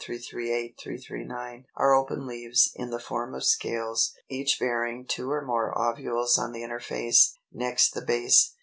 338, 0.03 0.79
339) 0.81 1.65
are 1.75 1.93
open 1.93 2.25
leaves, 2.25 2.71
in 2.75 2.89
the 2.89 2.97
form 2.99 3.35
of 3.35 3.43
scales, 3.45 4.13
each 4.31 4.57
bearing 4.59 5.05
two 5.05 5.29
or 5.31 5.45
more 5.45 5.77
ovules 5.77 6.39
on 6.39 6.51
the 6.53 6.63
inner 6.63 6.79
face, 6.79 7.37
next 7.53 7.91
the 7.91 8.01
base. 8.01 8.55